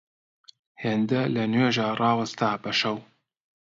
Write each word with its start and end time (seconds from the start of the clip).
هێندە 0.83 1.21
لە 1.35 1.43
نوێژا 1.53 1.87
ڕاوەستا 2.01 2.51
بە 2.63 2.71
شەو 2.79 2.97